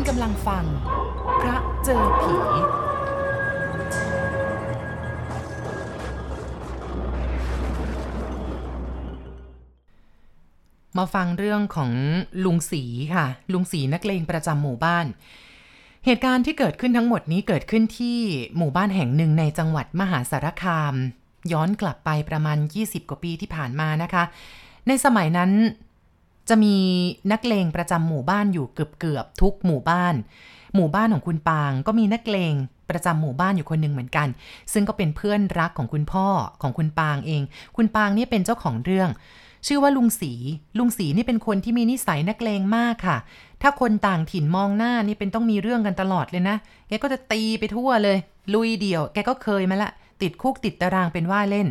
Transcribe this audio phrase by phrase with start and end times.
[0.00, 0.64] คุณกำลังฟัง
[1.40, 2.36] พระเจอผี
[10.96, 11.92] มาฟังเรื่องของ
[12.44, 12.82] ลุงสี
[13.14, 15.06] ค่ะ ลุงสีนักเลงประจำหมู่บ้าน
[16.04, 18.18] เหตุการณ์ที่เกิดขึ้นทั้งหมดนี้เกิดขึ้นที่
[18.56, 20.94] หมู่บ้านแห่งหนึ่งในจังหวัดมหาสารคาม
[21.52, 24.24] ย้อนกลับไปประมาณ 20 กว่าปีที่ผ่านมานะคะ
[24.86, 25.52] ในสมัยนั้น
[26.50, 26.76] จะมี
[27.32, 30.14] นักเลงประจำหมู่บ้านอยู่เกือบๆทุกหมู่บ้าน
[30.74, 32.54] หมู่บ้านของคุณปางก็มีนักเลง
[32.90, 34.28] ประจำหมู่บ้านอยู่คนหนึ่งเหมือนกัน
[34.72, 36.26] ซึ่งก็เป็นเพื่อนรักของคุณพ่อ
[36.62, 37.42] ของคุณปางเอง
[37.76, 39.08] คุณปางนี่เป็นเจ้าของเรื่อง
[39.66, 40.32] ชื่อว่าลุงสี
[40.78, 43.16] ลุงสีนี่เป็นคนที่มีนิสัยนักเลงมากค่ะ
[43.62, 46.56] ถ้าคนต่างถิ่นมองหน้านี่เป็นต้องมีเรื่องกันตลอดเลยนะ
[46.88, 48.16] แกก็จะตีไปทั่วเลย
[48.54, 49.90] ลุยเดี่ยว แกก็เคยมาละ
[50.22, 51.68] ติดคุกติดตารางเป็นว่าเล่น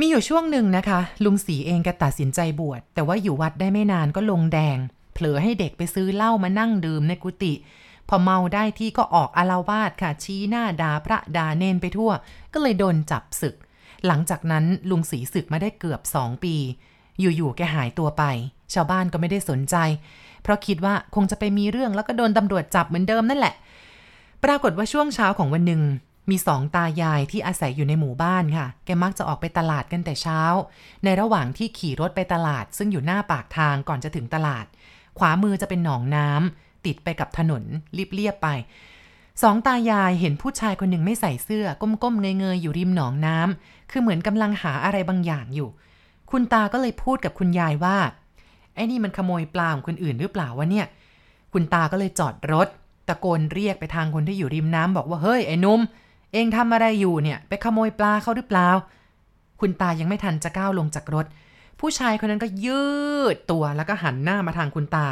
[0.00, 4.78] มีอยู่ช่วงหนึ่งนะคะ ลุงสีเองก็ตัดสินใจบวชแต่ว่าอยู่วัดได้ไม่นานก็ลงแดง
[5.14, 7.54] เผลอให้เด็กไปซื้อเหล้ามานั่งดื่มในกุฏิ
[8.08, 12.10] พอเมาได้ที่ก็ออกอาราวาสค่ะ ชี้หน้าด่าพระด่าเนนไปทั่ว
[12.52, 13.54] ก็เลยโดนจับศึก
[14.06, 16.54] หลังจากนั้นลุงสีศึกมาได้เกือบสองปี
[17.20, 18.22] อยู่ๆแกหายตัวไป
[18.74, 19.76] ชาวบ้านก็ไม่ได้สนใจ
[20.42, 23.54] เพราะคิดว่าคงจะไปมีเรื่องแล้วก็โดนตำรวจจับเหมือนเดิมนั่นแหละ
[24.44, 25.82] ปรากฏว่าช่วงเช้าของวันหนึ่ง
[26.30, 30.40] มีสองตายายที่อาศัยอยู่ในหมู่บ้านค่ะ แกมักจะออกไปตลาดกันแต่เช้า
[31.04, 34.64] ในระหว่างที่ขี่รถไปตลาด ซึ่งอยู่หน้าปากทางก่อนจะถึงตลาด
[35.18, 37.62] ขวามือจะเป็นหนองน้ำติดไปกับถนน
[37.96, 38.48] ลีบเรียบไป
[39.42, 41.66] สองตายายเห็นผู้ชายคนหนึ่งไม่ใส่เสื้อ
[42.02, 45.68] ก้มๆเงยๆอยู่ริมหนองน้ำคือเหมือนกำลังหาอะไรบางอย่างอยู่
[46.30, 47.96] คุณตาก็เลยพูดกับคุณยายว่า
[48.74, 50.86] ไอ้นี่มันขโมยปลาของคนอื่นหรือเปล่าวะเนี่ย
[51.52, 52.68] คุณตาก็เลยจอดรถ
[53.08, 55.80] ตะโกนเรียกไปทางคนที่อยู่ริมน้ำบอกว่าเฮ้ยไอ้นุ่ม
[56.32, 58.68] เองทำอะไรอยู่เนี่ยไปขโมยปลาเขาหรือเปล่า
[59.60, 61.26] คุณตายังไม่ทันจะก้าวลงจากรถ
[61.80, 62.84] ผู้ชายคนนั้นก็ยื
[63.34, 65.06] ดตัวแล้วก็หันหน้ามาทางคุณตา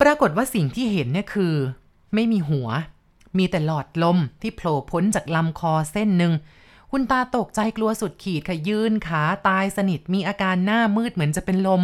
[0.00, 1.54] ปรากฏว่าสิ่งที่เห็นเนี่ยคือ
[2.14, 2.68] ไม่มีหัว
[3.38, 6.32] มีแต่หลอดลมที่โผล่พ้นจากลำคอเส้นหนึ่ง
[6.92, 11.82] คุณตาตกใจกลัวสุดขีดค่ะยืนขาตายสนิทมีอาการหน้ามืดเหมือนจะเป็นลม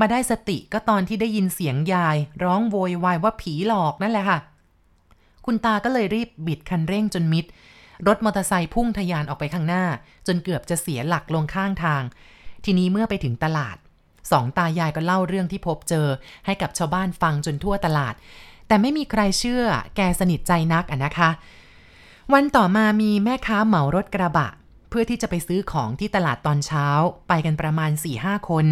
[0.00, 4.38] มาได้สติก็ตอนที่ได้ยินเสียงยาย ร้องโวยวายว่าผีหลอกนั่นแหละค่ะ
[5.44, 7.44] คุณตาก็เลยรีบบิดคันเร่งจนมิด
[8.06, 9.84] รถมอเตอร์ไซค์พุ่งทะยานออกไปข้างหน้า
[10.26, 12.02] จนเกือบจะเสียหลักลงข้างทาง
[12.64, 13.76] ทีนี้เมื่อไปถึงตลาด
[14.30, 16.06] สองตายายก็เล่าเรื่องที่พบเจอ
[16.46, 18.14] ให้กับชาวบ้านฟังจนทั่วตลาด
[18.68, 19.64] แต่ไม่มีใครเชื่อ
[19.96, 21.30] แกสนิทใจนักอะนะคะ
[22.32, 24.48] วันต่อมามีแม่ค้าเหมารถกระบะ
[24.88, 26.86] เพื่อที่จะไปซื้อของที่ตลาดตอนเช้า
[27.28, 28.66] ไปกันประมาณ4ี่ห้าคน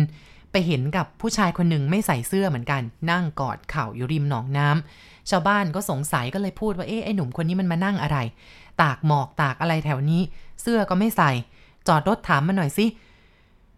[0.52, 8.18] ไปเห็นกับผู้ชายคนหนึ่งไม่ใส่เสื้อเหมือนกัน นั่งกอดเข่าอยู่ริมหนองน้ำชาวบ้านก็สงสัยก็เลยพูดว่าเอ๊ะไอ้หนุ่มคนนี้มันมานั่งอะไร
[8.82, 10.22] ตากหมอกตากอะไรแถวนี้
[10.62, 11.30] เสื้อก็ไม่ใส่
[11.88, 12.86] จอดรถถามมาหน่อยสิ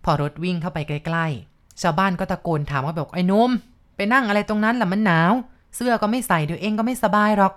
[0.05, 3.51] พอรถวิ่งเข้าไปใกล้ๆ ชาวบ้านก็ตะโกนถามว่าบอกไอ้หนุ่ม
[3.97, 5.33] ไปนั่งอะไรตรงนั้นล่ะมันหนาว
[5.77, 7.53] เสื้อก็ไม่ใส่เดี๋ยวเองก็ไม่สบายหรอก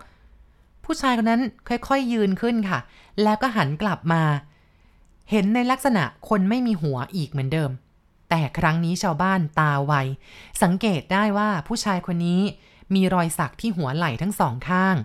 [0.85, 2.79] ผู้ชายคนนั้นค่อยๆยืนขึ้นค่ะ
[3.23, 4.21] แล้วก็หันกลับมา
[5.31, 7.71] เห็นในลักษณะคนไม่มีหัวอีกเหมือนเดิม
[8.29, 9.93] แต่ครั้งนี้ชาวบ้านตาไว
[10.63, 12.41] สังเกตได้ว่าผู้ชายคนนี้
[12.95, 14.95] มีรอยสักที่หัวไหล่ทั้งสองข้าง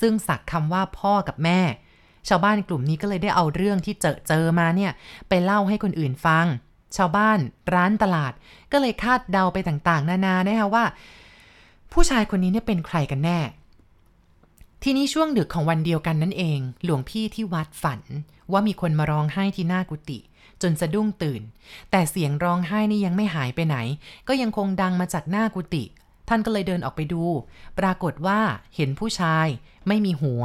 [0.00, 1.60] ซึ่งสักคำว่าพ่อกับแม่
[2.28, 4.92] ชาวบ้านกลุ่มนี้ก็เลยได้เอาเรื่องที่เจอเจอมาเนี่ย
[5.28, 6.46] ไปเล่าให้คนอื่นฟัง
[6.96, 7.38] ชาวบ้าน
[7.74, 8.32] ร้านตลาด
[8.72, 10.84] ก็เลยคาดเดาไปต่างๆ นานานะคะว่า
[11.92, 13.40] ผู้ชายคนนี้เนี่ยเป็นใครกันแน่
[14.82, 18.00] ทีนี้ช่วงดึกของวันเดียวกันนั่นเอง หลวงพี่ที่วัดฝัน
[18.52, 20.18] ว่ามีคนมาร้องไห้ที่หน้ากุฏิ
[20.62, 21.42] จนสะดุ้งตื่น
[21.90, 23.76] แต่เสียงร้องไห้นี่ยังไม่หายไปไหน
[24.28, 25.84] ก็ยังคงดังมาจากหน้ากุฏิ
[26.28, 27.22] ท่านก็เลยเดินออกไปดู
[27.78, 28.40] ปรากฏว่า
[28.76, 29.46] เห็นผู้ชาย
[29.88, 30.42] ไม่มีหัว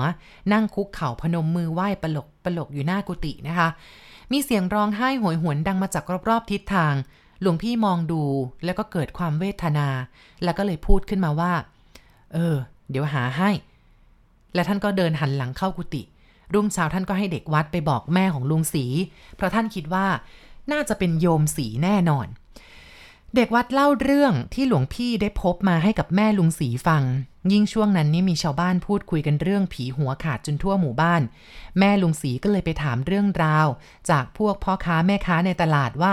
[0.53, 3.69] นั่งคุกเข่าพนมมือไหว้ปลกปลกอยู่หน้ากุฏินะคะ
[4.31, 6.93] มีเสียงร้องไห้โหยหวนดังมาจากรอบๆทิศทาง
[7.41, 8.21] หลวงพี่มองดู
[8.65, 9.87] แล้วก็เกิดความเวทนา
[10.43, 11.53] แล้วก็เลยพูดขึ้นมาว่า
[12.33, 12.55] เออ
[12.89, 13.49] เดี๋ยวหาให้
[14.53, 16.01] และท่านก็เดินหันหลังเข้ากุฏิ
[16.53, 18.85] รุ่งเช้าท่านก็ให้เด็กวัดไปบอกแม่ของลุงสี
[19.35, 20.07] เพราะท่านคิดว่า
[20.71, 22.27] น่าจะเป็นโยมสีแน่นอน
[23.35, 27.03] เด็กวัดเล่าเรื่องที่หลวงพี่ได้พบมาให้กับแม่ลุงสีฟัง
[27.51, 31.21] ยิ่งช่วงนั้นนี่มีชาวบ้านพูดคุยกันเรื่องผีหัวขาดจนทั่วหมู่บ้าน
[31.79, 33.67] แม่ลุงสีก็เลยไปถามเรื่องราว
[34.09, 36.11] จากพวกพ่อค้าแม่ค้าในตลาดว่า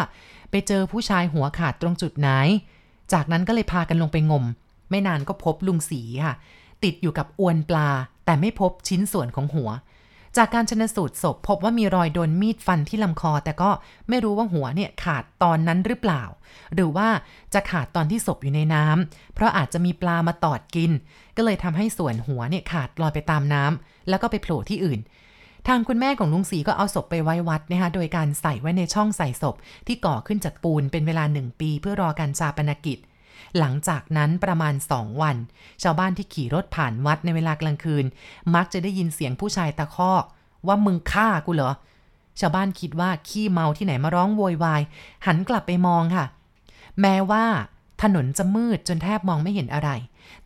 [0.51, 2.29] ไปเจอผู้ชายหัวขาดตรงจุดไหน
[3.13, 4.45] จากนั้นก็เลยพากันลงไปงม
[4.91, 6.35] ไม่นานก็พบลุงสีค่ะ
[6.85, 7.89] ติดอยู่กับอวนปลา
[8.25, 9.71] แต่ไม่พบชิ้นส่วนของหัว
[10.37, 13.71] จากการชนสูตรศพพบว่ามีรอยโดนมีดฟันที่ลำคอ แต่ก็
[14.09, 16.23] ไม่รู้ว่าหัวเนี่ยขาดตอนนั้นหรือเปล่า
[16.75, 17.09] หรือว่า
[17.55, 20.91] จะขาดตอนที่ศพอยู่ในน้ำเพราะอาจจะมีปลามาตอดกิน
[21.37, 25.01] ก็เลยทำให้ส่วนหัวเนี่ยขาดลอยไปตามน้ำแล้วก็ไปโผล่ที่อื่น
[25.69, 29.57] ทางคุณแม่ของลุงศรีก็เอาศพไปไว้วัดนะคะโดยการใส่ไว้ในช่องใส่ศพ
[29.87, 32.99] ที่ก่อขึ้นจากปูนเป็นเวลาหนึ่งปีเพื่อรอการชาปนกิจ
[33.59, 35.37] หลังจากนั้นประมาณสองวัน
[35.83, 38.05] ชาวบ้านที่ขี่รถผ่านวัดในเวลากลางคืน
[38.55, 40.25] มักจะได้ยินเสียงผู้ชายตะคอก
[40.67, 41.73] ว่ามึงฆ่ากูเหรอ
[42.41, 44.83] ชาวบ้านคิดว่าขี้เมาที่ไหนมาร้องโวยวาย
[45.27, 46.25] หันกลับไปมองค่ะ
[47.01, 47.45] แม้ว่า
[48.03, 49.91] ถนนจะมืดจนแทบมองไม่เห็นอะไร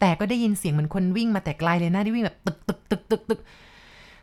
[0.00, 3.40] แต่ก็ได้ยินเสียงเหมือนคนวิ่งมาแต่ไกลเลยนะที่วิ่งแบบตึกตึกตึกตึกตึก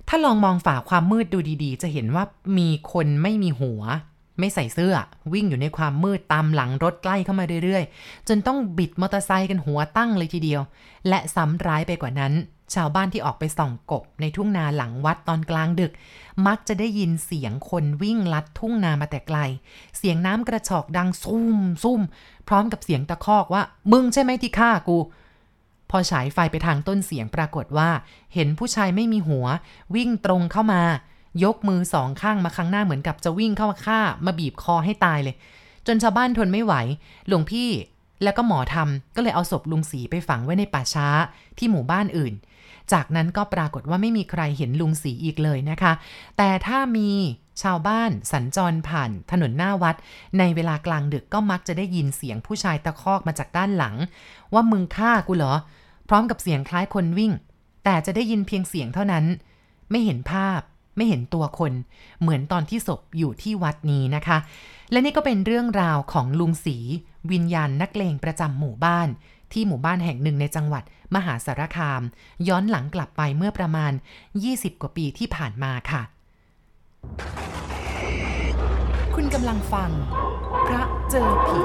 [0.08, 2.24] ถ้าลองมองฝ่าความมืดดูดีๆ จะเห็นว่า
[2.58, 3.82] มีคนไม่มีหัว
[4.40, 4.96] ไม่ใส่เสื้อ
[5.34, 10.62] วิ่งอยู่ในความมืดตามหลังรถใกล้เข้ามาเรื่อยๆ จนต้องบิดมอเตอร์ไซค์กันหัวตั้งเลยทีเดียว
[11.08, 12.34] และซ้ำร้ายไปกว่านั้น
[12.74, 15.92] ชาวบ้านที่ออกไปส่องกบในทุ่งนาหลังวัดตอนกลางดึก
[16.48, 19.40] มักจะได้ยินเสียงคนวิ่งลัดทุ่งนามาแต่ไกล
[19.98, 22.02] เสียงน้ำกระชอกดังซุ่มซุ่ม
[22.48, 24.98] พร้อมกับเสียงตะคอกว่า มึงใช่ไหมที่ฆ่ากู
[25.90, 27.90] พอฉายไฟไปทางต้นเสียงปรากฏว่า
[28.34, 29.46] เห็นผู้ชายไม่มีหัว
[29.96, 30.82] วิ่งตรงเข้ามา
[31.44, 35.36] ยกมือสองข้างมาข้างหน้าเหมือนกับจะวิ่งเข้ามาฆ่ามาบีบคอให้ตายเลย
[35.88, 36.74] จนชาวบ้านทนไม่ไหว
[37.28, 37.70] หลวงพี่
[38.24, 41.08] แล้วก็หมอทำก็เลยเอาศพลุงสีไปฝังไว้ในป่าช้า
[41.58, 42.34] ที่หมู่บ้านอื่น
[42.94, 45.94] จากนั้นก็ปรากฏว่าไม่มีใครเห็นลุงสีอีกเลยนะคะ
[46.38, 47.10] แต่ถ้ามี
[47.62, 49.96] ชาวบ้านสัญจรผ่านถนนหน้าวัด
[50.40, 53.96] ในเวลากลางดึกก็มักจะได้ยินเสียงผู้ชายตะคอกมาจากด้านหลัง
[54.54, 55.54] ว่ามึงฆ่ากูเหรอ
[56.10, 57.32] พร้อมกับเสียงคล้ายคนวิ่ง
[57.84, 59.26] แต่จะได้ยินเพียงเสียงเท่านั้น
[59.90, 60.60] ไม่เห็นภาพ
[60.96, 61.74] ไม่เห็นตัวคน
[62.22, 64.38] เหมือนตอนที่ศพอยู่ที่วัดนี้นะคะ
[64.92, 66.78] และนี่ก็เป็นเรื่องราวของลุงสี
[67.32, 69.08] วิญญาณนักเลงประจำหมู่บ้าน
[69.54, 70.84] ที่หมู่บ้านแห่งหนึ่งในจังหวัด
[71.16, 72.02] มหาสารคาม
[72.48, 73.92] ย้อนหลังกลับไปเมื่อประมาณ
[74.38, 76.02] 20 กว่าปีที่ผ่านมาค่ะ
[79.16, 79.90] คุณกำลังฟัง
[80.68, 81.62] พระเจอผี